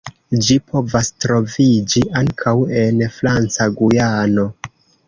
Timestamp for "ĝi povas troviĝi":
0.45-2.03